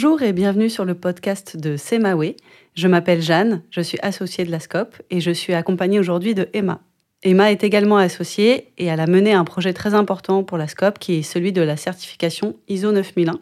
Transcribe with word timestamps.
Bonjour 0.00 0.22
et 0.22 0.32
bienvenue 0.32 0.70
sur 0.70 0.84
le 0.84 0.94
podcast 0.94 1.56
de 1.56 1.76
Semawe. 1.76 2.36
Je 2.76 2.86
m'appelle 2.86 3.20
Jeanne, 3.20 3.62
je 3.72 3.80
suis 3.80 3.98
associée 4.00 4.44
de 4.44 4.50
la 4.52 4.60
SCOP 4.60 4.94
et 5.10 5.20
je 5.20 5.32
suis 5.32 5.54
accompagnée 5.54 5.98
aujourd'hui 5.98 6.36
de 6.36 6.48
Emma. 6.52 6.78
Emma 7.24 7.50
est 7.50 7.64
également 7.64 7.96
associée 7.96 8.72
et 8.78 8.86
elle 8.86 9.00
a 9.00 9.08
mené 9.08 9.32
un 9.32 9.42
projet 9.42 9.72
très 9.72 9.94
important 9.94 10.44
pour 10.44 10.56
la 10.56 10.68
SCOP 10.68 11.00
qui 11.00 11.14
est 11.14 11.22
celui 11.22 11.52
de 11.52 11.62
la 11.62 11.76
certification 11.76 12.54
ISO 12.68 12.92
9001. 12.92 13.40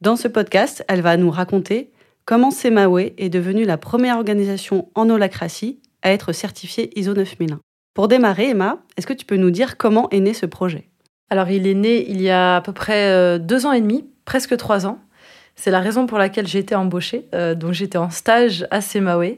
Dans 0.00 0.16
ce 0.16 0.28
podcast, 0.28 0.82
elle 0.88 1.02
va 1.02 1.18
nous 1.18 1.30
raconter 1.30 1.90
comment 2.24 2.50
Semawe 2.50 3.12
est 3.18 3.28
devenue 3.28 3.64
la 3.64 3.76
première 3.76 4.16
organisation 4.16 4.88
en 4.94 5.10
holacratie 5.10 5.78
à 6.00 6.10
être 6.10 6.32
certifiée 6.32 6.98
ISO 6.98 7.12
9001. 7.12 7.60
Pour 7.92 8.08
démarrer, 8.08 8.48
Emma, 8.48 8.78
est-ce 8.96 9.06
que 9.06 9.12
tu 9.12 9.26
peux 9.26 9.36
nous 9.36 9.50
dire 9.50 9.76
comment 9.76 10.08
est 10.08 10.20
né 10.20 10.32
ce 10.32 10.46
projet? 10.46 10.88
Alors, 11.28 11.50
il 11.50 11.66
est 11.66 11.74
né 11.74 12.10
il 12.10 12.22
y 12.22 12.30
a 12.30 12.56
à 12.56 12.60
peu 12.62 12.72
près 12.72 13.10
euh, 13.10 13.38
deux 13.38 13.66
ans 13.66 13.72
et 13.72 13.82
demi, 13.82 14.06
presque 14.24 14.56
trois 14.56 14.86
ans. 14.86 14.98
C'est 15.62 15.70
la 15.70 15.78
raison 15.78 16.06
pour 16.08 16.18
laquelle 16.18 16.48
j'ai 16.48 16.58
été 16.58 16.74
embauchée. 16.74 17.28
Euh, 17.34 17.54
donc 17.54 17.72
j'étais 17.72 17.96
en 17.96 18.10
stage 18.10 18.66
à 18.72 18.80
Semawe 18.80 19.36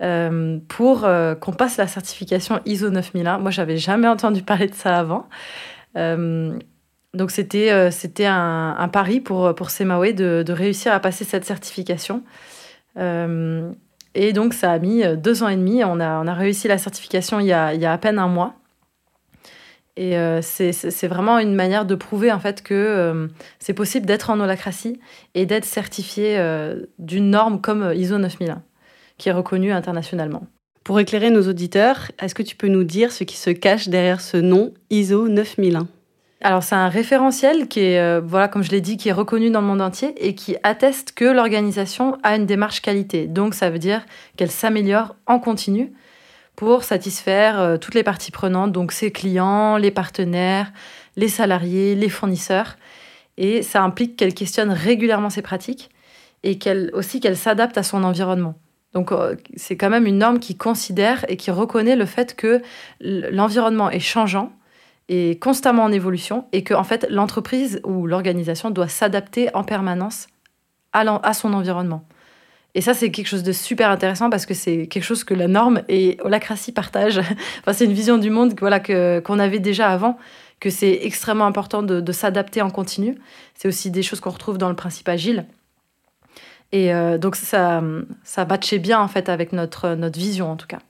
euh, 0.00 0.58
pour 0.68 1.04
euh, 1.04 1.34
qu'on 1.34 1.52
passe 1.52 1.76
la 1.76 1.88
certification 1.88 2.60
ISO 2.66 2.90
9001. 2.90 3.38
Moi, 3.38 3.50
j'avais 3.50 3.76
jamais 3.76 4.06
entendu 4.06 4.42
parler 4.42 4.68
de 4.68 4.76
ça 4.76 4.96
avant. 4.96 5.28
donc 5.96 7.32
c'était 7.32 7.68
un, 8.26 8.90
pari 8.92 9.18
pour 9.18 9.56
pour 9.56 9.70
Semawe 9.70 10.12
de, 10.12 10.52
réussir 10.52 10.92
à 10.92 11.00
passer 11.00 11.24
cette 11.24 11.44
certification. 11.44 12.22
et 12.96 14.32
donc 14.32 14.54
ça 14.54 14.70
a 14.70 14.78
mis 14.78 15.02
deux 15.16 15.42
ans 15.42 15.48
et 15.48 15.56
demi. 15.56 15.82
On 15.82 15.98
a 15.98 16.34
réussi 16.34 16.68
la 16.68 16.78
certification 16.78 17.40
il 17.40 17.52
a 17.52 17.74
il 17.74 17.80
y 17.80 17.86
a 17.86 17.92
à 17.92 17.98
peine 17.98 18.20
un 18.20 18.28
mois. 18.28 18.54
Et 19.96 20.18
euh, 20.18 20.40
c'est 20.42 21.06
vraiment 21.06 21.38
une 21.38 21.54
manière 21.54 21.86
de 21.86 21.94
prouver 21.94 22.30
en 22.30 22.38
fait 22.38 22.62
que 22.62 22.74
euh, 22.74 23.28
c'est 23.58 23.72
possible 23.72 24.04
d'être 24.04 24.28
en 24.28 24.38
holacratie 24.40 25.00
et 25.34 25.46
d'être 25.46 25.64
certifié 25.64 26.38
euh, 26.38 26.82
d'une 26.98 27.30
norme 27.30 27.62
comme 27.62 27.92
ISO 27.94 28.18
9001, 28.18 28.62
qui 29.16 29.30
est 29.30 29.32
reconnue 29.32 29.72
internationalement. 29.72 30.46
Pour 30.84 31.00
éclairer 31.00 31.30
nos 31.30 31.48
auditeurs, 31.48 32.12
est-ce 32.20 32.34
que 32.34 32.42
tu 32.42 32.56
peux 32.56 32.68
nous 32.68 32.84
dire 32.84 33.10
ce 33.10 33.24
qui 33.24 33.36
se 33.36 33.50
cache 33.50 33.88
derrière 33.88 34.20
ce 34.20 34.36
nom 34.36 34.72
ISO 34.90 35.28
9001 35.28 35.88
alors 36.42 36.62
c'est 36.62 36.74
un 36.74 36.90
référentiel 36.90 37.66
qui 37.66 37.80
est, 37.80 38.20
voilà, 38.20 38.46
comme 38.46 38.62
je 38.62 38.70
l'ai 38.70 38.82
dit, 38.82 38.98
qui 38.98 39.08
est 39.08 39.12
reconnu 39.12 39.50
dans 39.50 39.62
le 39.62 39.66
monde 39.66 39.80
entier 39.80 40.14
et 40.18 40.34
qui 40.34 40.54
atteste 40.64 41.12
que 41.12 41.24
l'organisation 41.24 42.18
a 42.22 42.36
une 42.36 42.44
démarche 42.44 42.82
qualité. 42.82 43.26
Donc 43.26 43.54
ça 43.54 43.70
veut 43.70 43.78
dire 43.78 44.04
qu'elle 44.36 44.50
s'améliore 44.50 45.16
en 45.26 45.38
continu 45.38 45.94
pour 46.56 46.84
satisfaire 46.84 47.60
euh, 47.60 47.76
toutes 47.76 47.94
les 47.94 48.02
parties 48.02 48.32
prenantes, 48.32 48.72
donc 48.72 48.92
ses 48.92 49.12
clients, 49.12 49.76
les 49.76 49.90
partenaires, 49.90 50.72
les 51.16 51.28
salariés, 51.28 51.94
les 51.94 52.08
fournisseurs. 52.08 52.76
Et 53.36 53.62
ça 53.62 53.82
implique 53.82 54.16
qu'elle 54.16 54.34
questionne 54.34 54.70
régulièrement 54.70 55.30
ses 55.30 55.42
pratiques 55.42 55.90
et 56.42 56.58
qu'elle 56.58 56.90
aussi 56.94 57.20
qu'elle 57.20 57.36
s'adapte 57.36 57.76
à 57.76 57.82
son 57.82 58.02
environnement. 58.02 58.54
Donc 58.94 59.12
euh, 59.12 59.36
c'est 59.56 59.76
quand 59.76 59.90
même 59.90 60.06
une 60.06 60.18
norme 60.18 60.38
qui 60.38 60.56
considère 60.56 61.24
et 61.28 61.36
qui 61.36 61.50
reconnaît 61.50 61.96
le 61.96 62.06
fait 62.06 62.34
que 62.34 62.62
l'environnement 63.00 63.90
est 63.90 64.00
changeant 64.00 64.52
et 65.08 65.38
constamment 65.38 65.84
en 65.84 65.92
évolution 65.92 66.46
et 66.52 66.64
que 66.64 66.74
en 66.74 66.84
fait 66.84 67.06
l'entreprise 67.10 67.80
ou 67.84 68.06
l'organisation 68.06 68.70
doit 68.70 68.88
s'adapter 68.88 69.54
en 69.54 69.64
permanence 69.64 70.28
à, 70.92 71.34
son 71.34 71.52
environnement. 71.52 72.06
Et 72.76 72.82
ça, 72.82 72.92
c'est 72.92 73.10
quelque 73.10 73.26
chose 73.26 73.42
de 73.42 73.52
super 73.52 73.90
intéressant 73.90 74.28
parce 74.28 74.44
que 74.44 74.52
c'est 74.52 74.86
quelque 74.86 75.02
chose 75.02 75.24
que 75.24 75.32
la 75.32 75.48
norme 75.48 75.80
et 75.88 76.18
Holacracy 76.20 76.72
partagent. 76.72 77.20
enfin, 77.60 77.72
c'est 77.72 77.86
une 77.86 77.94
vision 77.94 78.18
du 78.18 78.28
monde 78.28 78.54
voilà, 78.60 78.80
que, 78.80 79.18
qu'on 79.20 79.38
avait 79.38 79.60
déjà 79.60 79.88
avant, 79.88 80.18
que 80.60 80.68
c'est 80.68 81.00
extrêmement 81.02 81.46
important 81.46 81.82
de, 81.82 82.12
s'adapter 82.12 82.60
en 82.60 82.68
continu. 82.68 83.16
C'est 83.54 83.66
aussi 83.66 83.90
des 83.90 84.02
choses 84.02 84.20
qu'on 84.20 84.28
retrouve 84.28 84.58
dans 84.58 84.68
le 84.68 84.76
principe 84.76 85.08
agile. 85.08 85.46
Et 86.70 86.92
euh, 86.92 87.16
donc, 87.16 87.36
ça, 87.36 87.82
ça 88.24 88.44
matchait 88.44 88.78
bien 88.78 89.00
en 89.00 89.08
fait 89.08 89.30
avec 89.30 89.54
notre, 89.54 89.94
notre 89.94 90.18
vision 90.18 90.50
en 90.50 90.56
tout 90.56 90.66
cas. 90.66 90.80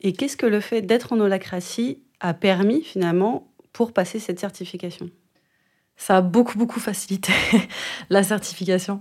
Et 0.00 0.12
qu'est-ce 0.12 0.36
que 0.36 0.46
le 0.46 0.60
fait 0.60 0.82
d'être 0.82 1.12
en 1.12 1.18
holacratie 1.18 1.98
a 2.20 2.32
permis 2.32 2.84
finalement 2.84 3.48
pour 3.72 3.92
passer 3.92 4.20
cette 4.20 4.38
certification? 4.38 5.10
Ça 5.96 6.18
a 6.18 6.20
beaucoup, 6.20 6.56
beaucoup 6.58 6.78
facilité 6.78 7.32
la 8.08 8.22
certification. 8.22 9.00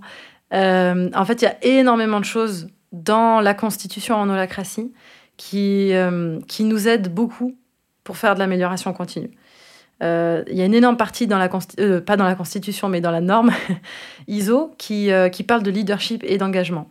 Euh, 0.53 1.09
en 1.13 1.25
fait, 1.25 1.41
il 1.41 1.45
y 1.45 1.47
a 1.47 1.57
énormément 1.61 2.19
de 2.19 2.25
choses 2.25 2.67
dans 2.91 3.41
la 3.41 3.53
Constitution 3.53 4.15
en 4.15 4.29
holacratie 4.29 4.93
qui, 5.35 5.93
euh, 5.93 6.39
qui 6.47 6.63
nous 6.63 6.87
aident 6.87 7.13
beaucoup 7.13 7.55
pour 8.03 8.17
faire 8.17 8.33
de 8.33 8.39
l'amélioration 8.39 8.93
continue. 8.93 9.31
Euh, 10.03 10.43
il 10.47 10.55
y 10.55 10.61
a 10.61 10.65
une 10.65 10.75
énorme 10.75 10.97
partie 10.97 11.27
dans 11.27 11.39
la 11.39 11.49
pas 11.49 12.17
dans 12.17 12.25
la 12.25 12.35
Constitution, 12.35 12.87
mais 12.87 13.01
dans 13.01 13.11
la 13.11 13.21
norme 13.21 13.51
ISO 14.27 14.73
qui, 14.77 15.09
qui 15.31 15.43
parle 15.43 15.63
de 15.63 15.71
leadership 15.71 16.23
et 16.25 16.37
d'engagement 16.37 16.89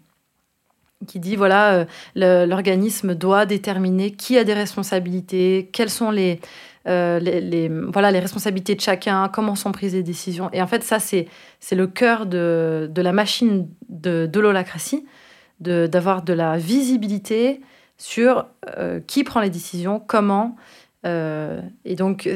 qui 1.06 1.20
dit 1.20 1.36
voilà 1.36 1.86
l'organisme 2.14 3.14
doit 3.14 3.44
déterminer 3.44 4.12
qui 4.12 4.38
a 4.38 4.44
des 4.44 4.54
responsabilités, 4.54 5.68
quelles 5.70 5.90
sont 5.90 6.10
les, 6.10 6.40
euh, 6.88 7.18
les, 7.18 7.68
voilà, 7.68 8.12
les 8.12 8.20
responsabilités 8.20 8.76
de 8.76 8.80
chacun, 8.80 9.28
comment 9.28 9.56
sont 9.56 9.72
prises 9.72 9.94
les 9.94 10.04
décisions. 10.04 10.50
Et 10.52 10.62
en 10.62 10.68
fait, 10.68 10.84
ça, 10.84 11.00
c'est, 11.00 11.26
le 11.72 11.86
cœur 11.86 12.26
de, 12.26 12.88
de 12.90 13.02
la 13.02 13.12
machine 13.12 13.68
de, 13.88 14.26
de 14.26 14.40
l'holacratie, 14.40 15.04
d'avoir 15.60 16.22
de, 16.22 16.32
la 16.32 16.58
visibilité 16.58 17.60
sur 17.98 18.46
euh, 18.76 19.00
qui 19.04 19.24
prend 19.24 19.40
les 19.40 19.50
décisions, 19.50 20.00
comment. 20.00 20.54
Euh, 21.06 21.60
et 21.84 21.96
donc, 21.96 22.30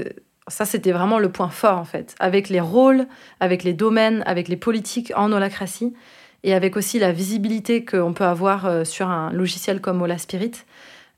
ça, 0.48 0.64
c'était 0.64 0.92
vraiment 0.92 1.20
le 1.20 1.30
point 1.30 1.50
fort, 1.50 1.78
en 1.78 1.84
fait, 1.84 2.16
avec 2.18 2.48
les 2.48 2.60
rôles, 2.60 3.06
avec 3.38 3.62
les 3.62 3.74
domaines, 3.74 4.24
avec 4.26 4.48
les 4.48 4.56
politiques 4.56 5.12
en 5.14 5.30
holacratie, 5.30 5.94
et 6.42 6.54
avec 6.54 6.76
aussi 6.76 6.98
la 6.98 7.12
visibilité 7.12 7.84
qu'on 7.84 8.14
peut 8.14 8.24
avoir 8.24 8.84
sur 8.84 9.08
un 9.10 9.30
logiciel 9.30 9.80
comme 9.80 10.02
Hola 10.02 10.18
Spirit. 10.18 10.64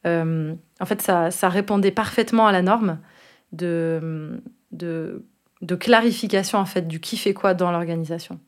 en 0.04 0.56
fait, 0.84 1.00
ça, 1.00 1.30
ça, 1.30 1.48
répondait 1.48 1.92
parfaitement 1.92 2.46
à 2.46 2.52
la 2.52 2.60
norme 2.60 2.98
de, 3.52 4.42
de, 4.72 5.24
de, 5.60 5.74
clarification 5.74 6.58
en 6.58 6.64
fait 6.64 6.88
du 6.88 7.00
qui 7.00 7.16
fait 7.16 7.34
quoi 7.34 7.54
dans 7.54 7.70
l'organisation. 7.70 8.40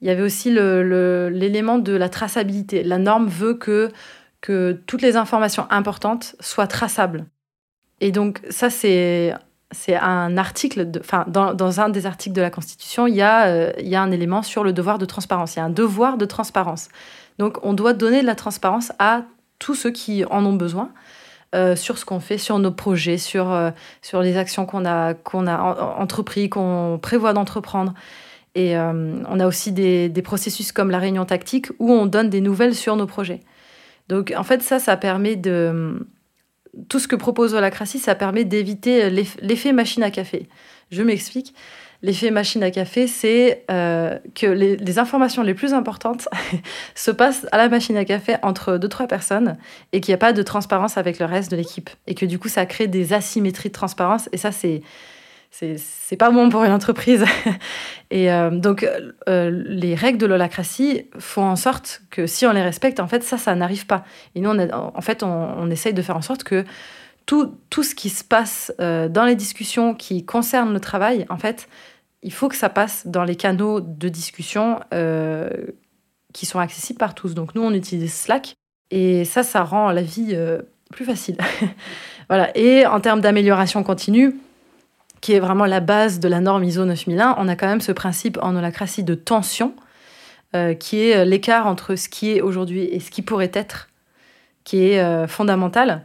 Il 0.00 0.08
y 0.08 0.10
avait 0.10 0.22
aussi 0.22 0.50
l'élément 0.50 1.78
de 1.78 1.92
la 1.92 2.08
traçabilité. 2.08 2.82
La 2.82 2.98
norme 2.98 3.28
veut 3.28 3.54
que, 3.54 3.90
que 4.40 4.80
toutes 4.86 5.02
les 5.02 5.16
informations 5.16 5.66
importantes 5.70 6.36
soient 6.40 6.66
traçables. 6.66 7.26
Et 8.00 8.12
donc 8.12 8.40
ça, 8.50 8.68
c'est 8.68 9.34
c'est 9.72 9.96
un 9.96 10.36
article, 10.36 10.90
enfin, 11.00 11.24
dans, 11.26 11.52
dans, 11.52 11.80
un 11.80 11.88
des 11.88 12.06
articles 12.06 12.34
de 12.34 12.40
la 12.40 12.50
Constitution, 12.50 13.06
il 13.06 13.16
y, 13.16 13.22
a, 13.22 13.46
euh, 13.46 13.72
il 13.78 13.88
y 13.88 13.96
a 13.96 14.02
un 14.02 14.12
élément 14.12 14.42
sur 14.42 14.62
le 14.62 14.72
devoir 14.72 14.98
de 14.98 15.06
transparence. 15.06 15.56
Il 15.56 15.58
y 15.58 15.62
a 15.62 15.64
un 15.64 15.70
devoir 15.70 16.18
de 16.18 16.24
transparence. 16.24 16.88
Donc, 17.38 17.58
on 17.64 17.72
doit 17.74 17.92
donner 17.92 18.20
de 18.20 18.26
la 18.26 18.36
transparence 18.36 18.92
à 18.98 19.24
tous 19.58 19.74
ceux 19.74 19.90
qui 19.90 20.24
en 20.26 20.44
ont 20.46 20.52
besoin. 20.52 20.90
Euh, 21.54 21.76
sur 21.76 21.96
ce 21.96 22.04
qu'on 22.04 22.18
fait, 22.18 22.38
sur 22.38 22.58
nos 22.58 22.72
projets, 22.72 23.18
sur, 23.18 23.52
euh, 23.52 23.70
sur 24.02 24.20
les 24.20 24.36
actions 24.36 24.66
qu'on 24.66 24.84
a, 24.84 25.14
qu'on 25.14 25.46
a 25.46 25.56
entrepris, 25.96 26.50
qu'on 26.50 26.98
prévoit 27.00 27.32
d'entreprendre. 27.32 27.94
Et 28.56 28.76
euh, 28.76 29.22
on 29.28 29.38
a 29.38 29.46
aussi 29.46 29.70
des, 29.70 30.08
des, 30.08 30.22
processus 30.22 30.72
comme 30.72 30.90
la 30.90 30.98
réunion 30.98 31.24
tactique 31.24 31.68
où 31.78 31.92
on 31.92 32.06
donne 32.06 32.30
des 32.30 32.40
nouvelles 32.40 32.74
sur 32.74 32.96
nos 32.96 33.06
projets. 33.06 33.40
Donc 34.08 34.34
en 34.36 34.42
fait, 34.42 34.62
ça, 34.62 34.80
ça 34.80 34.96
permet 34.96 35.36
de... 35.36 36.06
Tout 36.88 36.98
ce 36.98 37.08
que 37.08 37.16
propose 37.16 37.54
Holacracy, 37.54 38.00
ça 38.00 38.14
permet 38.14 38.44
d'éviter 38.44 39.08
l'effet 39.08 39.72
machine 39.72 40.02
à 40.02 40.10
café. 40.10 40.48
Je 40.90 41.02
m'explique. 41.02 41.54
L'effet 42.06 42.30
machine 42.30 42.62
à 42.62 42.70
café, 42.70 43.08
c'est 43.08 43.64
euh, 43.68 44.16
que 44.36 44.46
les, 44.46 44.98
informations 45.00 45.42
les 45.42 45.54
plus 45.54 45.74
importantes 45.74 46.28
se 46.94 47.10
passent 47.10 47.48
à 47.50 47.58
la 47.58 47.68
machine 47.68 47.96
à 47.96 48.04
café 48.04 48.36
entre 48.42 48.78
deux, 48.78 48.86
trois 48.86 49.08
personnes 49.08 49.56
et 49.92 50.00
qu'il 50.00 50.12
n'y 50.12 50.14
a 50.14 50.18
pas 50.18 50.32
de 50.32 50.40
transparence 50.42 50.98
avec 50.98 51.18
le 51.18 51.26
reste 51.26 51.50
de 51.50 51.56
l'équipe. 51.56 51.90
Et 52.06 52.14
que 52.14 52.24
du 52.24 52.38
coup, 52.38 52.46
ça 52.46 52.64
crée 52.64 52.86
des 52.86 53.12
asymétries 53.12 53.70
de 53.70 53.74
transparence. 53.74 54.28
Et 54.30 54.36
ça, 54.36 54.52
c'est. 54.52 54.82
C'est 55.50 56.16
pas 56.16 56.30
bon 56.30 56.50
pour 56.50 56.64
une 56.64 56.72
entreprise. 56.72 57.24
et 58.10 58.30
euh, 58.30 58.50
donc, 58.50 58.86
euh, 59.28 59.64
les 59.66 59.94
règles 59.94 60.18
de 60.18 60.26
l'holacratie 60.26 61.06
font 61.18 61.44
en 61.44 61.56
sorte 61.56 62.02
que 62.10 62.26
si 62.26 62.44
on 62.44 62.52
les 62.52 62.60
respecte, 62.60 63.00
en 63.00 63.08
fait, 63.08 63.22
ça, 63.22 63.38
ça 63.38 63.54
n'arrive 63.54 63.86
pas. 63.86 64.04
Et 64.34 64.40
nous, 64.42 64.50
on 64.50 64.58
en 64.70 65.00
fait, 65.00 65.22
on, 65.22 65.70
essaye 65.70 65.94
de 65.94 66.02
faire 66.02 66.16
en 66.16 66.20
sorte 66.20 66.44
que 66.44 66.64
tout, 67.24 67.54
tout 67.70 67.82
ce 67.82 67.94
qui 67.94 68.10
se 68.10 68.22
passe 68.22 68.70
dans 68.78 69.24
les 69.24 69.34
discussions 69.34 69.94
qui 69.94 70.26
concernent 70.26 70.74
le 70.74 70.80
travail, 70.80 71.24
en 71.30 71.38
fait, 71.38 71.68
il 72.26 72.32
faut 72.32 72.48
que 72.48 72.56
ça 72.56 72.68
passe 72.68 73.06
dans 73.06 73.22
les 73.22 73.36
canaux 73.36 73.80
de 73.80 74.08
discussion 74.08 74.80
euh, 74.92 75.48
qui 76.34 76.44
sont 76.44 76.58
accessibles 76.58 76.98
par 76.98 77.14
tous. 77.14 77.34
Donc 77.34 77.54
nous, 77.54 77.62
on 77.62 77.72
utilise 77.72 78.12
Slack 78.12 78.56
et 78.90 79.24
ça, 79.24 79.44
ça 79.44 79.62
rend 79.62 79.92
la 79.92 80.02
vie 80.02 80.30
euh, 80.32 80.60
plus 80.90 81.04
facile. 81.04 81.36
voilà. 82.28 82.50
Et 82.58 82.84
en 82.84 82.98
termes 82.98 83.20
d'amélioration 83.20 83.84
continue, 83.84 84.34
qui 85.20 85.34
est 85.34 85.38
vraiment 85.38 85.66
la 85.66 85.78
base 85.78 86.18
de 86.18 86.26
la 86.26 86.40
norme 86.40 86.64
ISO 86.64 86.84
9001, 86.84 87.36
on 87.38 87.46
a 87.46 87.54
quand 87.54 87.68
même 87.68 87.80
ce 87.80 87.92
principe 87.92 88.38
en 88.42 88.56
holacratie 88.56 89.04
de 89.04 89.14
tension, 89.14 89.72
euh, 90.56 90.74
qui 90.74 91.08
est 91.08 91.24
l'écart 91.24 91.68
entre 91.68 91.94
ce 91.94 92.08
qui 92.08 92.32
est 92.32 92.40
aujourd'hui 92.40 92.82
et 92.82 92.98
ce 92.98 93.12
qui 93.12 93.22
pourrait 93.22 93.52
être, 93.54 93.88
qui 94.64 94.82
est 94.82 95.26
fondamental. 95.28 96.02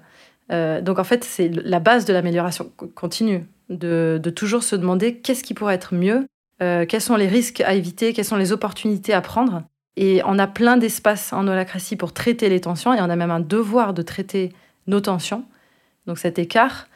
donc 0.51 1.00
en 1.00 1.03
fait, 1.03 1.24
c'est 1.24 1.50
la 1.50 1.79
base 1.79 2.06
de 2.06 2.13
l'amélioration 2.13 2.71
continue 2.94 3.44
de, 3.71 4.21
toujours 4.35 4.63
se 4.63 4.75
demander 4.75 5.18
qu'est-ce 5.18 5.44
qui 5.44 5.53
pourrait 5.53 5.75
être 5.75 5.94
mieux, 5.94 6.27
quels 6.59 7.01
sont 7.01 7.15
les 7.15 7.27
risques 7.27 7.62
à 7.62 7.73
éviter, 7.73 8.13
quelles 8.13 8.25
sont 8.25 8.38
les 8.38 8.51
opportunités 8.51 9.13
à 9.13 9.21
prendre. 9.21 9.63
Et 9.97 10.21
on 10.25 10.38
a 10.38 10.45
plein 10.45 10.77
d'espaces 10.77 11.33
en 11.33 11.47
holacratie 11.47 11.95
pour 11.95 12.13
traiter 12.13 12.50
les 12.50 12.62
tensions, 12.62 12.94
et 12.94 13.01
on 13.01 13.09
a 13.09 13.15
même 13.15 13.31
un 13.31 13.39
devoir 13.39 13.95
de 13.95 14.03
traiter 14.03 14.53
nos 14.85 15.01
tensions, 15.01 15.44
donc 16.06 16.19
cet 16.19 16.38
écart. 16.38 16.88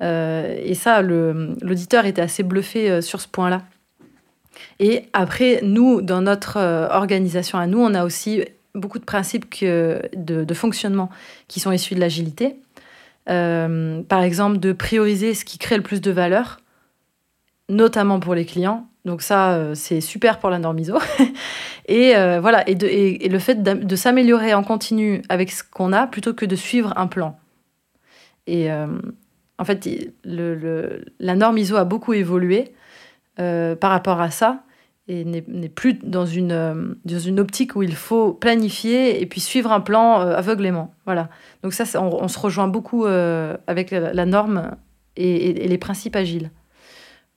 et 0.00 0.74
ça, 0.74 1.02
l'auditeur 1.02 2.06
était 2.06 2.22
assez 2.22 2.42
bluffé 2.42 3.02
sur 3.02 3.20
ce 3.20 3.28
point-là. 3.28 3.62
Et 4.78 5.04
après, 5.12 5.60
nous, 5.62 6.00
dans 6.00 6.22
notre 6.22 6.56
organisation 6.90 7.58
à 7.58 7.66
nous, 7.66 7.80
on 7.80 7.92
a 7.92 8.04
aussi 8.04 8.42
beaucoup 8.74 8.98
de 8.98 9.04
principes 9.04 9.46
de, 9.62 10.54
fonctionnement 10.54 11.10
qui 11.48 11.60
sont 11.60 11.72
issus 11.72 11.94
de 11.94 12.00
l'agilité. 12.00 12.56
Euh, 13.28 14.02
par 14.02 14.22
exemple, 14.22 14.58
de 14.58 14.72
prioriser 14.72 15.34
ce 15.34 15.44
qui 15.44 15.58
crée 15.58 15.76
le 15.76 15.82
plus 15.82 16.00
de 16.00 16.10
valeur, 16.10 16.60
notamment 17.68 18.20
pour 18.20 18.34
les 18.34 18.44
clients. 18.44 18.86
Donc 19.04 19.22
ça, 19.22 19.54
euh, 19.54 19.74
c'est 19.74 20.00
super 20.00 20.38
pour 20.38 20.50
la 20.50 20.58
norme 20.58 20.78
ISO. 20.78 20.98
et 21.86 22.16
euh, 22.16 22.40
voilà, 22.40 22.68
et, 22.68 23.28
le 23.28 23.38
fait 23.38 23.62
de, 23.62 23.96
s'améliorer 23.96 24.54
en 24.54 24.62
continu 24.62 25.22
avec 25.28 25.50
ce 25.50 25.62
qu'on 25.62 25.92
a 25.92 26.06
plutôt 26.06 26.34
que 26.34 26.46
de 26.46 26.56
suivre 26.56 26.92
un 26.96 27.06
plan. 27.06 27.38
Et 28.48 28.68
en 28.72 29.64
fait, 29.64 29.88
la 30.24 31.34
norme 31.36 31.58
ISO 31.58 31.76
a 31.76 31.84
beaucoup 31.84 32.12
évolué 32.12 32.72
par 33.36 33.90
rapport 33.90 34.20
à 34.20 34.32
ça 34.32 34.64
et 35.08 35.24
n'est 35.24 35.68
plus 35.68 35.94
dans 35.94 36.26
une, 36.26 36.52
euh, 36.52 36.94
dans 37.04 37.18
une 37.18 37.40
optique 37.40 37.74
où 37.74 37.82
il 37.82 37.96
faut 37.96 38.32
planifier 38.32 39.20
et 39.20 39.26
puis 39.26 39.40
suivre 39.40 39.72
un 39.72 39.80
plan 39.80 40.20
euh, 40.20 40.36
aveuglément. 40.36 40.94
Voilà. 41.06 41.28
Donc 41.62 41.72
ça, 41.72 41.84
on, 42.00 42.28
se 42.28 42.38
rejoint 42.38 42.68
beaucoup 42.68 43.04
euh, 43.04 43.56
avec 43.66 43.90
la, 43.90 44.26
norme 44.26 44.76
et, 45.16 45.52
les 45.52 45.78
principes 45.78 46.14
agiles. 46.14 46.50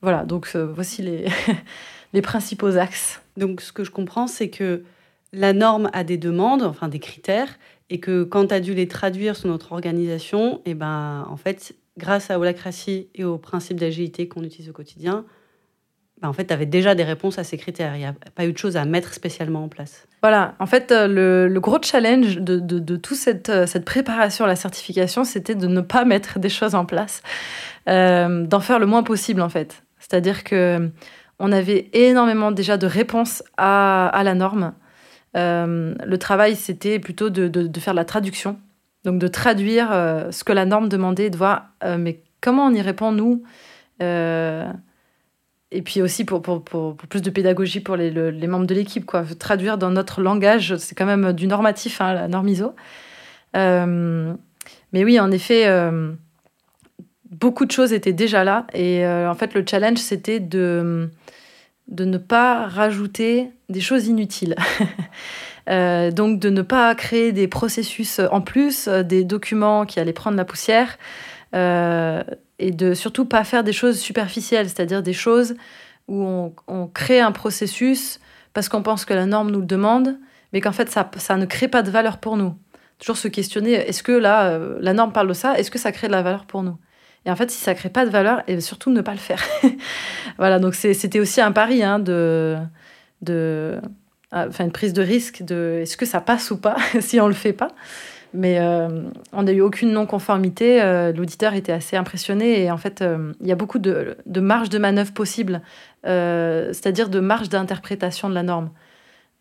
Voilà, 0.00 0.24
donc 0.24 0.54
voici 0.54 1.02
les, 1.02 1.26
les 2.12 2.22
principaux 2.22 2.76
axes. 2.76 3.20
Donc 3.36 3.60
ce 3.60 3.72
que 3.72 3.82
je 3.82 3.90
comprends, 3.90 4.28
c'est 4.28 4.48
que 4.48 4.84
la 5.32 5.52
norme 5.52 5.90
a 5.92 6.04
des 6.04 6.18
demandes, 6.18 6.62
enfin 6.62 6.88
des 6.88 7.00
critères, 7.00 7.58
et 7.90 7.98
que 7.98 8.22
quand 8.22 8.48
tu 8.48 8.54
as 8.54 8.60
dû 8.60 8.74
les 8.74 8.86
traduire 8.86 9.36
sur 9.36 9.48
notre 9.48 9.72
organisation, 9.72 10.58
et 10.58 10.70
eh 10.70 10.74
ben 10.74 11.26
en 11.28 11.36
fait, 11.36 11.74
grâce 11.98 12.30
à 12.30 12.38
Holacracy 12.38 13.08
et 13.14 13.24
aux 13.24 13.38
principes 13.38 13.80
d'agilité 13.80 14.28
qu'on 14.28 14.44
utilise 14.44 14.70
au 14.70 14.72
quotidien, 14.72 15.24
bah, 16.20 16.28
en 16.28 16.32
fait, 16.32 16.46
tu 16.46 16.54
avais 16.54 16.66
déjà 16.66 16.94
des 16.94 17.04
réponses 17.04 17.38
à 17.38 17.44
ces 17.44 17.58
critères. 17.58 17.94
Il 17.94 17.98
n'y 17.98 18.06
a 18.06 18.14
pas 18.34 18.46
eu 18.46 18.52
de 18.52 18.58
choses 18.58 18.76
à 18.76 18.84
mettre 18.86 19.12
spécialement 19.12 19.64
en 19.64 19.68
place. 19.68 20.06
Voilà, 20.22 20.54
en 20.58 20.66
fait, 20.66 20.90
euh, 20.90 21.48
le, 21.48 21.60
gros 21.60 21.78
challenge 21.82 22.38
de, 22.38 22.58
de, 22.58 22.96
toute 22.96 23.18
cette, 23.18 23.50
euh, 23.50 23.66
cette, 23.66 23.84
préparation 23.84 24.46
à 24.46 24.48
la 24.48 24.56
certification, 24.56 25.24
c'était 25.24 25.54
de 25.54 25.66
ne 25.66 25.82
pas 25.82 26.04
mettre 26.06 26.38
des 26.38 26.48
choses 26.48 26.74
en 26.74 26.86
place, 26.86 27.22
euh, 27.88 28.46
d'en 28.46 28.60
faire 28.60 28.78
le 28.78 28.86
moins 28.86 29.02
possible, 29.02 29.42
en 29.42 29.50
fait. 29.50 29.82
C'est-à-dire 29.98 30.42
que 30.42 30.90
on 31.38 31.52
avait 31.52 31.90
énormément 31.92 32.50
déjà 32.50 32.78
de 32.78 32.86
réponses 32.86 33.42
à, 33.58 34.08
à 34.08 34.22
la 34.22 34.34
norme. 34.34 34.72
le 35.34 36.16
travail, 36.16 36.56
c'était 36.56 36.98
plutôt 36.98 37.28
de, 37.28 37.46
de, 37.48 37.80
faire 37.80 37.92
la 37.92 38.06
traduction, 38.06 38.58
donc 39.04 39.18
de 39.18 39.28
traduire 39.28 39.90
ce 40.30 40.44
que 40.44 40.52
la 40.52 40.64
norme 40.64 40.88
demandait, 40.88 41.28
de 41.28 41.36
voir, 41.36 41.72
mais 41.98 42.22
comment 42.40 42.64
on 42.64 42.72
y 42.72 42.80
répond, 42.80 43.12
nous 43.12 43.42
et 45.72 45.82
puis 45.82 46.00
aussi 46.00 46.24
pour, 46.24 46.42
pour, 46.42 46.62
pour, 46.62 46.96
plus 46.96 47.22
de 47.22 47.30
pédagogie 47.30 47.80
pour 47.80 47.96
les, 47.96 48.10
les 48.10 48.46
membres 48.46 48.66
de 48.66 48.74
l'équipe, 48.74 49.04
quoi. 49.04 49.24
Traduire 49.38 49.78
dans 49.78 49.90
notre 49.90 50.22
langage, 50.22 50.76
c'est 50.76 50.94
quand 50.94 51.06
même 51.06 51.32
du 51.32 51.46
normatif, 51.46 52.00
hein, 52.00 52.14
la 52.14 52.28
norme 52.28 52.48
ISO. 52.48 52.74
Euh, 53.56 54.34
mais 54.92 55.04
oui, 55.04 55.18
en 55.18 55.30
effet, 55.30 55.66
euh, 55.66 56.12
beaucoup 57.30 57.66
de 57.66 57.72
choses 57.72 57.92
étaient 57.92 58.12
déjà 58.12 58.44
là. 58.44 58.66
Et 58.74 59.04
euh, 59.04 59.30
en 59.30 59.34
fait, 59.34 59.54
le 59.54 59.64
challenge, 59.68 59.98
c'était 59.98 60.40
de, 60.40 61.10
de 61.88 62.04
ne 62.04 62.18
pas 62.18 62.66
rajouter 62.68 63.50
des 63.68 63.80
choses 63.80 64.06
inutiles. 64.06 64.54
donc, 65.66 66.38
de 66.38 66.48
ne 66.48 66.62
pas 66.62 66.94
créer 66.94 67.32
des 67.32 67.48
processus 67.48 68.20
en 68.30 68.40
plus, 68.40 68.86
des 68.86 69.24
documents 69.24 69.84
qui 69.84 69.98
allaient 69.98 70.12
prendre 70.12 70.36
la 70.36 70.44
poussière 70.44 70.96
et 72.58 72.70
de 72.70 72.94
surtout 72.94 73.24
pas 73.24 73.44
faire 73.44 73.64
des 73.64 73.72
choses 73.72 73.98
superficielles, 73.98 74.68
c'est-à-dire 74.68 75.02
des 75.02 75.12
choses 75.12 75.54
où 76.08 76.52
on, 76.66 76.86
crée 76.86 77.20
un 77.20 77.32
processus 77.32 78.20
parce 78.54 78.68
qu'on 78.68 78.82
pense 78.82 79.04
que 79.04 79.12
la 79.12 79.26
norme 79.26 79.50
nous 79.50 79.60
le 79.60 79.66
demande, 79.66 80.18
mais 80.52 80.60
qu'en 80.60 80.72
fait 80.72 80.88
ça, 80.88 81.10
ça, 81.16 81.36
ne 81.36 81.44
crée 81.44 81.68
pas 81.68 81.82
de 81.82 81.90
valeur 81.90 82.18
pour 82.18 82.36
nous. 82.36 82.54
Toujours 82.98 83.18
se 83.18 83.28
questionner, 83.28 83.72
est-ce 83.72 84.02
que 84.02 84.12
là, 84.12 84.48
euh, 84.48 84.78
la 84.80 84.94
norme 84.94 85.12
parle 85.12 85.28
de 85.28 85.34
ça, 85.34 85.58
est-ce 85.58 85.70
que 85.70 85.78
ça 85.78 85.92
crée 85.92 86.06
de 86.06 86.12
la 86.12 86.22
valeur 86.22 86.46
pour 86.46 86.62
nous? 86.62 86.78
Et 87.26 87.30
en 87.30 87.36
fait, 87.36 87.50
si 87.50 87.60
ça 87.60 87.74
crée 87.74 87.90
pas 87.90 88.06
de 88.06 88.10
valeur, 88.10 88.42
et 88.46 88.60
surtout 88.60 88.90
ne 88.90 89.00
pas 89.00 89.10
le 89.10 89.18
faire. 89.18 89.42
voilà, 90.38 90.60
donc 90.60 90.74
c'était 90.76 91.18
aussi 91.18 91.40
un 91.40 91.50
pari 91.50 91.82
hein, 91.82 91.98
de, 91.98 92.56
de, 93.20 93.80
ah, 94.30 94.46
enfin 94.48 94.64
une 94.64 94.72
prise 94.72 94.92
de 94.92 95.02
risque 95.02 95.42
de 95.42 95.80
est-ce 95.82 95.96
que 95.96 96.06
ça 96.06 96.20
passe 96.20 96.50
ou 96.50 96.56
pas 96.56 96.76
si 97.00 97.20
on 97.20 97.26
le 97.26 97.34
fait 97.34 97.52
pas? 97.52 97.68
Mais 98.36 98.58
euh, 98.60 99.08
on 99.32 99.44
n'a 99.44 99.52
eu 99.52 99.62
aucune 99.62 99.92
non-conformité. 99.92 100.82
Euh, 100.82 101.12
l'auditeur 101.12 101.54
était 101.54 101.72
assez 101.72 101.96
impressionné. 101.96 102.62
Et 102.62 102.70
en 102.70 102.76
fait, 102.76 103.00
euh, 103.00 103.32
il 103.40 103.46
y 103.46 103.52
a 103.52 103.56
beaucoup 103.56 103.78
de, 103.78 104.16
de 104.26 104.40
marge 104.40 104.68
de 104.68 104.78
manœuvre 104.78 105.12
possible, 105.12 105.62
c'est-à-dire 106.04 107.08
de 107.08 107.18
marge 107.18 107.48
d'interprétation 107.48 108.28
de 108.28 108.34
la 108.34 108.42
norme. 108.42 108.70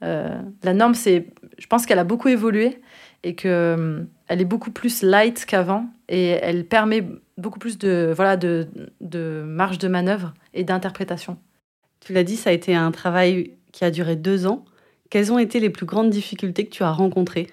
la 0.02 0.74
norme, 0.74 0.96
c'est, 0.96 1.28
je 1.60 1.68
pense 1.68 1.86
qu'elle 1.86 2.00
a 2.00 2.04
beaucoup 2.04 2.30
évolué 2.30 2.82
et 3.24 3.36
qu'elle 3.36 4.08
elle 4.28 4.42
est 4.42 4.46
beaucoup 4.46 4.72
plus 4.72 5.04
light 5.04 5.46
qu'avant. 5.46 5.86
Et 6.08 6.30
elle 6.30 6.66
permet 6.66 7.06
beaucoup 7.38 7.60
plus 7.60 7.78
de, 7.78 8.14
voilà, 8.16 8.38
de, 8.38 8.68
de 9.02 9.44
marge 9.46 9.78
de 9.78 9.88
manœuvre 9.88 10.34
et 10.54 10.64
d'interprétation. 10.64 11.38
Tu 12.00 12.14
l'as 12.14 12.24
dit, 12.24 12.38
ça 12.38 12.50
a 12.52 12.54
été 12.54 12.74
un 12.76 12.92
travail 12.92 13.52
qui 13.72 13.84
a 13.84 13.92
duré 13.92 14.16
deux 14.16 14.48
ans. 14.48 14.64
Quelles 15.10 15.32
ont 15.32 15.40
été 15.40 15.60
les 15.60 15.70
plus 15.70 15.86
grandes 15.86 16.10
difficultés 16.10 16.66
que 16.66 16.72
tu 16.72 16.84
as 16.84 16.92
rencontrées? 16.92 17.48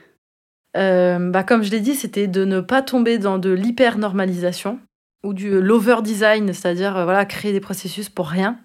Euh, 0.76 1.30
bah, 1.30 1.42
comme 1.42 1.62
je 1.62 1.70
l'ai 1.70 1.80
dit, 1.80 1.94
c'était 1.94 2.26
de 2.26 2.44
ne 2.44 2.60
pas 2.60 2.82
tomber 2.82 3.18
dans 3.18 3.38
de 3.38 3.50
l'hyper-normalisation 3.50 4.78
ou 5.22 5.34
du 5.34 5.60
l'over-design, 5.60 6.52
c'est-à-dire 6.52 6.96
euh, 6.96 7.04
voilà, 7.04 7.24
créer 7.24 7.52
des 7.52 7.60
processus 7.60 8.08
pour 8.08 8.28
rien, 8.28 8.58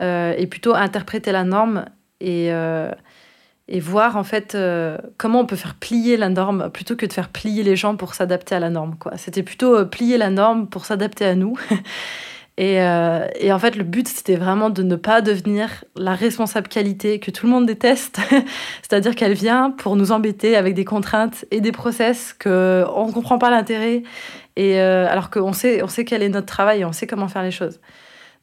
euh, 0.00 0.34
et 0.36 0.46
plutôt 0.46 0.74
interpréter 0.74 1.32
la 1.32 1.44
norme 1.44 1.84
et, 2.20 2.50
et 3.68 3.80
voir 3.80 4.16
en 4.16 4.24
fait 4.24 4.56
comment 5.18 5.40
on 5.40 5.46
peut 5.46 5.56
faire 5.56 5.74
plier 5.74 6.16
la 6.16 6.30
norme 6.30 6.70
plutôt 6.70 6.96
que 6.96 7.04
de 7.04 7.12
faire 7.12 7.28
plier 7.28 7.62
les 7.62 7.76
gens 7.76 7.96
pour 7.96 8.14
s'adapter 8.14 8.54
à 8.54 8.60
la 8.60 8.70
norme. 8.70 8.96
C'était 9.16 9.42
plutôt 9.42 9.84
plier 9.84 10.16
la 10.16 10.30
norme 10.30 10.68
pour 10.68 10.86
s'adapter 10.86 11.26
à 11.26 11.34
nous. 11.34 11.58
Euh, 12.60 13.26
et, 13.40 13.52
en 13.52 13.58
fait, 13.58 13.74
le 13.74 13.84
but, 13.84 14.06
c'était 14.06 14.36
vraiment 14.36 14.70
de 14.70 14.82
ne 14.82 14.96
pas 14.96 15.20
devenir 15.20 15.84
la 15.96 16.14
responsable 16.14 16.68
qualité 16.68 17.18
que 17.18 17.30
tout 17.30 17.46
le 17.46 17.52
monde 17.52 17.66
déteste. 17.66 18.20
C'est-à-dire 18.82 19.16
qu'elle 19.16 19.34
vient 19.34 19.70
pour 19.70 19.96
nous 19.96 20.12
embêter 20.12 20.56
avec 20.56 20.74
des 20.74 20.84
contraintes 20.84 21.44
et 21.50 21.60
des 21.60 21.72
process 21.72 22.32
qu'on 22.32 22.50
ne 22.50 23.12
comprend 23.12 23.38
pas 23.38 23.50
l'intérêt. 23.50 24.02
Et 24.56 24.80
euh, 24.80 25.08
alors 25.08 25.30
qu'on 25.30 25.52
sait, 25.52 25.82
on 25.82 25.88
sait 25.88 26.04
quel 26.04 26.22
est 26.22 26.28
notre 26.28 26.46
travail 26.46 26.80
et 26.80 26.84
on 26.84 26.92
sait 26.92 27.08
comment 27.08 27.28
faire 27.28 27.42
les 27.42 27.50
choses. 27.50 27.80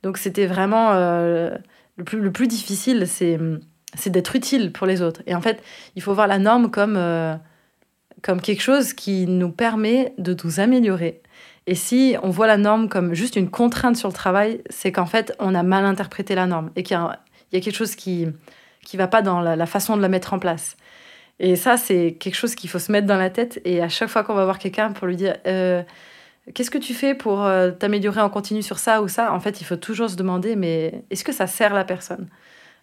Donc 0.03 0.18
c'était 0.18 0.48
vraiment 0.48 0.91
euh, 0.91 1.56
le, 1.96 2.03
plus, 2.03 2.20
le 2.20 2.32
plus 2.32 2.48
difficile, 2.48 3.08
c'est, 3.08 3.39
c'est 3.96 4.10
d'être 4.10 4.36
utile 4.36 4.74
pour 4.74 4.88
les 4.88 5.01
autres. 5.01 5.22
Et 5.25 5.36
en 5.36 5.41
fait, 5.41 5.63
il 5.96 6.01
faut 6.01 6.13
voir 6.13 6.27
la 6.27 6.38
norme 6.38 6.70
comme, 6.70 7.00
comme 8.22 8.41
quelque 8.41 8.62
chose 8.62 8.91
qui 8.91 9.25
nous 9.25 9.51
permet 9.51 10.13
de 10.18 10.36
nous 10.44 10.60
améliorer 10.60 11.22
et 11.68 11.75
si 11.75 12.15
on 12.24 12.30
voit 12.30 12.48
la 12.48 12.58
norme 12.58 12.89
comme 12.89 13.13
juste 13.13 13.36
une 13.36 13.50
contrainte 13.50 13.96
sur 13.96 14.08
le 14.08 14.13
travail, 14.13 14.62
c'est 14.70 14.91
qu'en 14.91 15.06
fait, 15.06 15.36
on 15.39 15.53
a 15.53 15.63
mal 15.63 15.86
interprété 15.86 16.34
la 16.34 16.48
norme 16.48 16.72
et 16.75 16.84
qu'il 16.84 16.98
y, 16.98 17.58
a 17.58 17.62
quelque 17.62 17.75
chose 17.75 17.96
qui 17.96 18.27
qui 18.84 18.98
va 18.98 19.08
pas 19.08 19.22
dans 19.22 19.41
la, 19.41 19.65
façon 19.68 19.96
de 19.96 20.01
la 20.01 20.10
mettre 20.10 20.34
en 20.34 20.39
place. 20.39 20.75
Et 21.39 21.56
ça, 21.56 21.77
c'est 21.77 22.18
quelque 22.20 22.34
chose 22.36 22.56
qu'il 22.56 22.68
faut 22.70 22.80
se 22.80 22.91
mettre 22.91 23.06
dans 23.06 23.18
la 23.18 23.30
tête. 23.30 23.62
Et 23.63 23.82
à 23.82 23.89
chaque 23.89 24.10
fois 24.10 24.24
qu'on 24.24 24.34
va 24.34 24.44
voir 24.44 24.58
quelqu'un 24.58 24.91
pour 24.91 25.08
lui 25.08 25.15
dire 25.15 25.38
euh, 25.48 25.84
Qu'est-ce 26.56 26.72
que 26.72 26.80
tu 26.80 26.96
fais 26.96 27.13
pour 27.13 27.44
euh, 27.44 27.70
t'améliorer 27.70 28.22
en 28.22 28.30
continu 28.30 28.63
sur 28.63 28.80
ça 28.80 29.03
ou 29.03 29.08
ça? 29.08 29.32
En 29.32 29.39
fait, 29.39 29.62
il 29.62 29.63
faut 29.65 29.75
toujours 29.75 30.10
se 30.10 30.15
demander 30.15 30.56
Mais 30.56 31.03
est-ce 31.12 31.24
que 31.24 31.32
ça 31.32 31.46
sert 31.46 31.74
la 31.74 31.84
personne? 31.86 32.27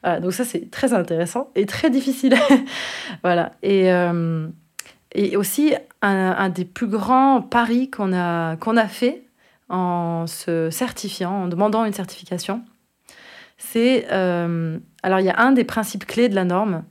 Donc, 0.04 0.32
ça, 0.32 0.44
c'est 0.44 0.70
très 0.70 0.94
intéressant 0.94 1.50
et 1.56 1.66
très 1.66 1.90
difficile. 1.90 2.36
voilà. 3.24 3.52
Et. 3.62 3.92
Euh, 3.92 4.48
et 5.12 5.36
aussi, 5.36 5.74
un, 6.02 6.48
des 6.48 6.64
plus 6.64 6.86
grands 6.86 7.42
paris 7.42 7.90
qu'on 7.90 8.12
a, 8.12 8.88
fait 8.88 9.22
en 9.68 10.26
se 10.26 10.70
certifiant, 10.70 11.44
en 11.44 11.48
demandant 11.48 11.84
une 11.84 11.92
certification, 11.92 12.62
c'est... 13.56 14.06
Euh, 14.12 14.78
alors, 15.02 15.20
il 15.20 15.26
y 15.26 15.30
a 15.30 15.40
un 15.40 15.52
des 15.52 15.64
principes 15.64 16.06
clés 16.06 16.28
de 16.28 16.34
la 16.34 16.44
norme 16.44 16.84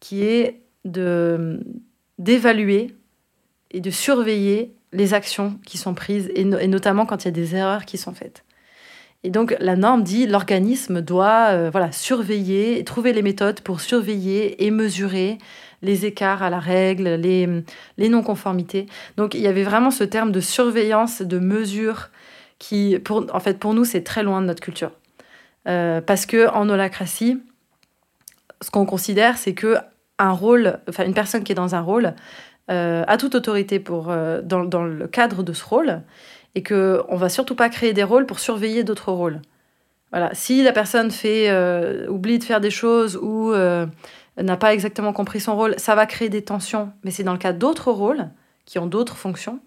qui 0.00 0.24
est 0.24 0.62
d'évaluer 2.18 2.94
et 3.70 3.80
de 3.80 3.90
surveiller 3.90 4.74
les 4.92 5.14
actions 5.14 5.58
qui 5.66 5.76
sont 5.76 5.94
prises, 5.94 6.30
et, 6.34 6.44
notamment 6.44 7.06
quand 7.06 7.24
il 7.24 7.26
y 7.26 7.28
a 7.28 7.32
des 7.32 7.54
erreurs 7.54 7.84
qui 7.84 7.98
sont 7.98 8.14
faites. 8.14 8.44
Et 9.24 9.30
donc, 9.30 9.56
la 9.58 9.74
norme 9.74 10.04
dit 10.04 10.26
l'organisme 10.26 11.00
doit 11.00 11.48
euh, 11.48 11.70
voilà, 11.70 11.90
surveiller, 11.90 12.84
trouver 12.84 13.12
les 13.12 13.22
méthodes 13.22 13.60
pour 13.60 13.80
surveiller 13.80 14.64
et 14.64 14.70
mesurer 14.70 15.38
les 15.82 16.06
écarts 16.06 16.42
à 16.42 16.50
la 16.50 16.60
règle, 16.60 17.08
les, 17.14 17.48
les 17.96 18.08
non-conformités. 18.08 18.86
Donc 19.16 19.34
il 19.34 19.40
y 19.40 19.48
avait 19.48 19.64
vraiment 19.64 19.90
ce 19.90 20.04
terme 20.04 20.30
de 20.30 20.40
surveillance, 20.40 21.22
de 21.22 21.38
mesure, 21.38 22.10
qui, 22.58 22.98
pour, 22.98 23.26
en 23.32 23.40
fait, 23.40 23.58
pour 23.58 23.74
nous, 23.74 23.84
c'est 23.84 24.02
très 24.02 24.22
loin 24.22 24.40
de 24.40 24.46
notre 24.46 24.62
culture. 24.62 24.90
parce 25.64 26.26
que 26.26 26.48
en 26.50 26.68
holacratie, 26.68 27.40
ce 28.60 28.70
qu'on 28.70 28.86
considère, 28.86 29.38
c'est 29.38 29.54
que 29.54 29.76
un 30.18 30.32
rôle, 30.32 30.80
enfin 30.88 31.04
une 31.04 31.14
personne 31.14 31.44
qui 31.44 31.52
est 31.52 31.54
dans 31.54 31.76
un 31.76 31.80
rôle 31.80 32.14
a 32.68 33.16
toute 33.16 33.36
autorité 33.36 33.78
pour, 33.78 34.06
dans, 34.06 34.64
dans, 34.64 34.84
le 34.84 35.06
cadre 35.06 35.44
de 35.44 35.52
ce 35.52 35.64
rôle 35.64 36.02
et 36.58 36.62
qu'on 36.64 36.74
ne 36.74 37.16
va 37.16 37.28
surtout 37.28 37.54
pas 37.54 37.68
créer 37.68 37.92
des 37.92 38.02
rôles 38.02 38.26
pour 38.26 38.40
surveiller 38.40 38.82
d'autres 38.82 39.12
rôles. 39.12 39.40
Voilà. 40.10 40.34
Si 40.34 40.64
la 40.64 40.72
personne 40.72 41.12
fait, 41.12 41.48
oublie 42.08 42.40
de 42.40 42.44
faire 42.44 42.60
des 42.60 42.72
choses 42.72 43.16
ou 43.16 43.52
n'a 43.52 44.56
pas 44.56 44.74
exactement 44.74 45.12
compris 45.12 45.38
son 45.38 45.54
rôle, 45.54 45.74
ça 45.78 45.94
va 45.94 46.04
créer 46.06 46.28
des 46.28 46.42
tensions, 46.42 46.90
mais 47.04 47.12
c'est 47.12 47.22
dans 47.22 47.32
le 47.32 47.38
cas 47.38 47.52
d'autres 47.52 47.92
rôles 47.92 48.28
qui 48.64 48.80
ont 48.80 48.86
d'autres 48.86 49.16
fonctions. 49.16 49.60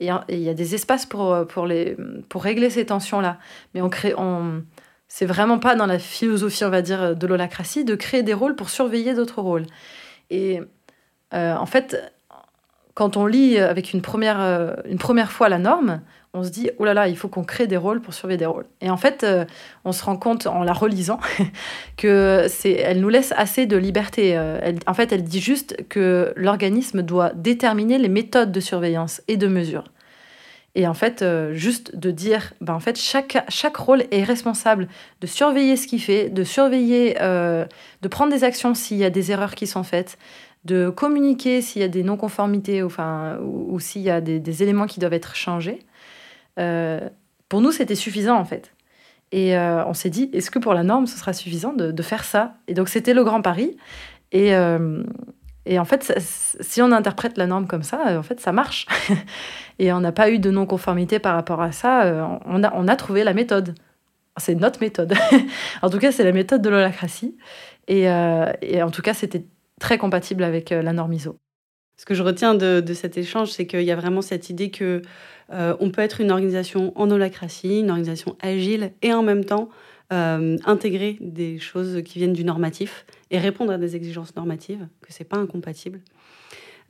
Et 0.00 0.08
il 0.30 0.40
y 0.40 0.48
a 0.48 0.54
des 0.54 0.74
espaces 0.74 1.04
pour, 1.04 1.46
pour, 1.46 1.66
les, 1.66 1.94
pour 2.30 2.42
régler 2.42 2.70
ces 2.70 2.86
tensions-là. 2.86 3.36
Mais 3.74 3.82
on 3.82 3.90
crée, 3.90 4.14
on, 4.16 4.62
c'est 5.08 5.26
vraiment 5.26 5.58
pas 5.58 5.74
dans 5.74 5.86
la 5.86 5.98
philosophie, 5.98 6.64
on 6.64 6.70
va 6.70 6.80
dire, 6.80 7.14
de 7.16 7.26
l'holacratie 7.26 7.84
de 7.84 7.96
créer 7.96 8.22
des 8.22 8.32
rôles 8.32 8.54
pour 8.54 8.70
surveiller 8.70 9.12
d'autres 9.12 9.42
rôles. 9.42 9.66
Et 10.30 10.62
euh, 11.34 11.54
en 11.54 11.66
fait, 11.66 12.00
quand 12.94 13.16
on 13.16 13.26
lit 13.26 13.58
avec 13.58 13.92
une 13.92 14.02
première, 14.02 14.40
euh, 14.40 14.74
une 14.84 14.98
première 14.98 15.32
fois 15.32 15.48
la 15.48 15.58
norme, 15.58 16.00
on 16.32 16.44
se 16.44 16.50
dit, 16.50 16.70
oh 16.78 16.84
là 16.84 16.94
là, 16.94 17.08
il 17.08 17.16
faut 17.16 17.28
qu'on 17.28 17.42
crée 17.42 17.66
des 17.66 17.76
rôles 17.76 18.00
pour 18.00 18.14
surveiller 18.14 18.38
des 18.38 18.46
rôles. 18.46 18.66
Et 18.80 18.90
en 18.90 18.96
fait, 18.96 19.24
euh, 19.24 19.44
on 19.84 19.92
se 19.92 20.04
rend 20.04 20.16
compte 20.16 20.46
en 20.46 20.62
la 20.62 20.72
relisant 20.72 21.18
que 21.96 22.46
c'est, 22.48 22.72
elle 22.72 23.00
nous 23.00 23.08
laisse 23.08 23.32
assez 23.36 23.66
de 23.66 23.76
liberté. 23.76 24.38
En 24.86 24.94
fait, 24.94 25.12
elle 25.12 25.24
dit 25.24 25.40
juste 25.40 25.76
que 25.88 26.32
l'organisme 26.36 27.02
doit 27.02 27.32
déterminer 27.34 27.98
les 27.98 28.08
méthodes 28.08 28.52
de 28.52 28.60
surveillance 28.60 29.22
et 29.26 29.36
de 29.36 29.48
mesure. 29.48 29.84
Et 30.76 30.86
en 30.86 30.94
fait, 30.94 31.22
euh, 31.22 31.52
juste 31.52 31.96
de 31.96 32.10
dire, 32.10 32.52
ben 32.60 32.74
en 32.74 32.80
fait, 32.80 32.96
chaque, 32.96 33.44
chaque 33.48 33.76
rôle 33.76 34.04
est 34.12 34.22
responsable 34.22 34.86
de 35.20 35.26
surveiller 35.26 35.76
ce 35.76 35.88
qu'il 35.88 36.00
fait, 36.00 36.28
de 36.28 36.44
surveiller, 36.44 37.16
euh, 37.20 37.64
de 38.02 38.08
prendre 38.08 38.32
des 38.32 38.44
actions 38.44 38.74
s'il 38.74 38.98
y 38.98 39.04
a 39.04 39.10
des 39.10 39.32
erreurs 39.32 39.56
qui 39.56 39.66
sont 39.66 39.82
faites, 39.82 40.16
de 40.64 40.90
communiquer 40.90 41.62
s'il 41.62 41.82
y 41.82 41.84
a 41.84 41.88
des 41.88 42.02
non-conformités 42.02 42.82
enfin, 42.82 43.38
ou, 43.42 43.80
s'il 43.80 44.02
y 44.02 44.10
a 44.10 44.20
des, 44.20 44.62
éléments 44.62 44.86
qui 44.86 45.00
doivent 45.00 45.14
être 45.14 45.34
changés. 45.34 45.80
Euh, 46.58 47.08
pour 47.48 47.60
nous, 47.60 47.72
c'était 47.72 47.94
suffisant 47.94 48.36
en 48.36 48.44
fait. 48.44 48.74
Et 49.32 49.56
on 49.56 49.94
s'est 49.94 50.10
dit, 50.10 50.28
est-ce 50.32 50.50
que 50.50 50.58
pour 50.58 50.74
la 50.74 50.82
norme, 50.82 51.06
ce 51.06 51.16
sera 51.16 51.32
suffisant 51.32 51.72
de, 51.72 52.02
faire 52.02 52.24
ça? 52.24 52.54
Et 52.66 52.74
donc, 52.74 52.88
c'était 52.88 53.14
le 53.14 53.22
grand 53.22 53.42
pari. 53.42 53.76
Et, 54.32 54.52
et 55.66 55.78
en 55.78 55.84
fait, 55.84 56.12
si 56.18 56.82
on 56.82 56.90
interprète 56.90 57.36
la 57.36 57.46
norme 57.46 57.66
comme 57.66 57.82
ça, 57.82 58.18
en 58.18 58.22
fait, 58.22 58.40
ça 58.40 58.52
marche. 58.52 58.86
et 59.78 59.92
on 59.92 60.00
n'a 60.00 60.12
pas 60.12 60.30
eu 60.30 60.38
de 60.38 60.50
non-conformité 60.50 61.18
par 61.18 61.34
rapport 61.34 61.60
à 61.60 61.70
ça. 61.70 62.04
Euh, 62.04 62.26
on 62.46 62.64
a, 62.64 62.72
on 62.74 62.88
a 62.88 62.96
trouvé 62.96 63.24
la 63.24 63.34
méthode. 63.34 63.74
C'est 64.38 64.54
notre 64.54 64.80
méthode. 64.80 65.14
en 65.82 65.90
tout 65.90 65.98
cas, 65.98 66.12
c'est 66.12 66.24
la 66.24 66.32
méthode 66.32 66.62
de 66.62 66.70
l'holacratie. 66.70 67.36
Et, 67.88 68.08
euh, 68.08 68.50
et, 68.62 68.82
en 68.82 68.90
tout 68.90 69.02
cas, 69.02 69.12
c'était 69.12 69.44
très 69.80 69.98
compatible 69.98 70.44
avec 70.44 70.70
euh, 70.70 70.82
la 70.82 70.92
norme 70.92 71.12
ISO. 71.12 71.40
Ce 71.96 72.04
que 72.04 72.14
je 72.14 72.22
retiens 72.22 72.54
de, 72.54 72.80
de 72.80 72.94
cet 72.94 73.18
échange, 73.18 73.50
c'est 73.50 73.66
qu'il 73.66 73.82
y 73.82 73.90
a 73.90 73.96
vraiment 73.96 74.22
cette 74.22 74.48
idée 74.48 74.70
que 74.70 75.02
on 75.52 75.90
peut 75.90 76.00
être 76.00 76.20
une 76.20 76.30
organisation 76.30 76.92
en 76.94 77.10
holacratie, 77.10 77.80
une 77.80 77.90
organisation 77.90 78.36
agile, 78.40 78.92
et 79.02 79.12
en 79.12 79.24
même 79.24 79.44
temps 79.44 79.68
intégrer 80.10 81.18
des 81.20 81.58
choses 81.58 82.02
qui 82.04 82.20
viennent 82.20 82.32
du 82.32 82.44
normatif 82.44 83.04
et 83.32 83.38
répondre 83.38 83.72
à 83.72 83.76
des 83.76 83.96
exigences 83.96 84.36
normatives, 84.36 84.86
que 85.00 85.12
c'est 85.12 85.24
pas 85.24 85.38
incompatible. 85.38 86.00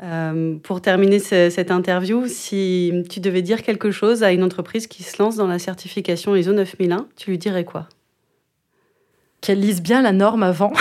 Euh, 0.03 0.57
pour 0.63 0.81
terminer 0.81 1.19
cette 1.19 1.71
interview, 1.71 2.27
si 2.27 3.05
tu 3.11 3.21
devais 3.21 3.43
dire 3.43 3.63
quelque 3.63 3.91
chose 3.91 4.23
à 4.23 4.33
une 4.33 4.43
entreprise 4.43 4.87
qui 4.87 5.03
se 5.03 5.23
lance 5.23 5.37
dans 5.37 5.47
la 5.47 5.59
certification 5.59 6.35
ISO 6.35 6.53
9001, 6.53 7.07
tu 7.17 7.31
lui 7.31 7.39
dirais 7.39 7.65
quoi? 7.65 7.87
Qu'elle 9.43 9.61
lise 9.61 9.83
bien 9.83 10.01
la 10.01 10.13
norme 10.13 10.43
avant, 10.43 10.73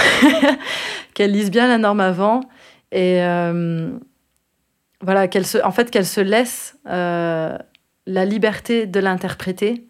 qu'elle 1.19 1.33
lise 1.33 1.51
bien 1.51 1.67
la 1.67 1.77
norme 1.77 1.99
avant, 1.99 2.39
et 2.93 3.21
euh, 3.21 3.89
voilà, 5.01 5.27
qu'elle 5.27 5.45
se, 5.45 5.57
en 5.57 5.71
fait, 5.71 5.91
qu'elle 5.91 6.05
se 6.05 6.21
laisse 6.21 6.77
euh, 6.87 7.57
la 8.05 8.23
liberté 8.23 8.87
de 8.87 9.01
l'interpréter 9.01 9.85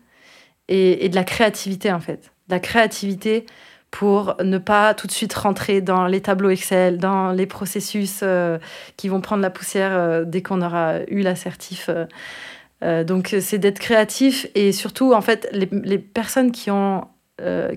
et, 0.70 1.06
et, 1.06 1.08
de 1.10 1.14
la 1.14 1.24
créativité 1.24 1.94
en 1.94 2.00
fait, 2.00 2.32
la 2.48 2.60
créativité 2.60 3.46
pour 3.92 4.38
ne 4.44 4.58
pas 4.58 4.96
tout 4.96 5.06
de 5.06 5.12
suite 5.12 5.36
rentrer 5.36 5.82
dans 5.82 6.08
les 6.08 6.20
tableaux 6.20 6.50
Excel, 6.50 6.98
dans 6.98 7.32
les 7.32 7.46
processus 7.46 8.22
euh, 8.24 8.58
qui 8.98 9.08
vont 9.08 9.22
prendre 9.22 9.44
la 9.44 9.52
poussière 9.52 9.92
euh, 9.94 10.24
dès 10.26 10.42
qu'on 10.42 10.64
aura 10.64 11.02
eu 11.10 11.22
l'assertif. 11.22 11.92
Donc 12.82 13.36
c'est 13.40 13.60
d'être 13.60 13.78
créatif 13.78 14.48
et 14.56 14.72
surtout 14.72 15.14
en 15.14 15.22
fait 15.22 15.48
les, 15.52 15.70
les 15.72 16.00
personnes 16.00 16.52
qui 16.52 16.72
ont, 16.72 17.10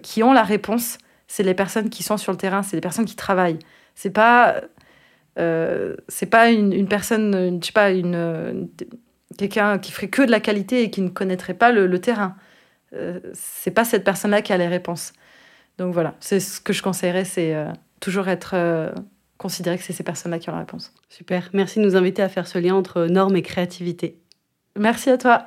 qui 0.00 0.22
ont 0.22 0.32
la 0.32 0.44
réponse, 0.44 0.96
c'est 1.32 1.42
les 1.42 1.54
personnes 1.54 1.88
qui 1.88 2.02
sont 2.02 2.18
sur 2.18 2.30
le 2.30 2.36
terrain, 2.36 2.62
c'est 2.62 2.76
les 2.76 2.82
personnes 2.82 3.06
qui 3.06 3.16
travaillent. 3.16 3.58
C'est 3.94 4.10
pas 4.10 4.60
c'est 5.36 6.26
pas 6.26 6.50
une, 6.50 6.74
une 6.74 6.88
personne, 6.88 7.34
une, 7.34 7.62
je 7.62 7.68
sais 7.68 7.72
pas 7.72 7.90
une, 7.90 8.68
quelqu'un 9.38 9.78
qui 9.78 9.90
ferait 9.90 10.08
que 10.08 10.20
de 10.20 10.30
la 10.30 10.40
qualité 10.40 10.82
et 10.82 10.90
qui 10.90 11.00
ne 11.00 11.08
connaîtrait 11.08 11.54
pas 11.54 11.72
le, 11.72 11.86
le 11.86 12.00
terrain. 12.00 12.36
c'est 13.32 13.70
pas 13.70 13.84
cette 13.84 14.04
personne-là 14.04 14.42
qui 14.42 14.52
a 14.52 14.58
les 14.58 14.68
réponses. 14.68 15.14
Donc 15.78 15.94
voilà, 15.94 16.14
c'est 16.20 16.40
ce 16.40 16.60
que 16.60 16.72
je 16.72 16.82
conseillerais, 16.82 17.24
c'est 17.24 17.54
euh, 17.54 17.72
toujours 18.00 18.28
être 18.28 18.52
euh, 18.54 18.92
considéré 19.38 19.78
que 19.78 19.84
c'est 19.84 19.92
ces 19.92 20.04
personnes-là 20.04 20.38
qui 20.38 20.50
ont 20.50 20.52
la 20.52 20.60
réponse. 20.60 20.92
Super, 21.08 21.48
merci 21.52 21.78
de 21.78 21.84
nous 21.84 21.96
inviter 21.96 22.22
à 22.22 22.28
faire 22.28 22.46
ce 22.46 22.58
lien 22.58 22.74
entre 22.74 23.06
normes 23.06 23.36
et 23.36 23.42
créativité. 23.42 24.18
Merci 24.76 25.10
à 25.10 25.18
toi. 25.18 25.46